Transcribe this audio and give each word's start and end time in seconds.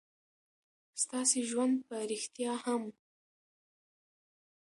ستاسې 1.03 1.39
ژوند 1.49 1.75
په 1.87 1.95
رښتيا 2.09 2.53
هم 2.63 2.83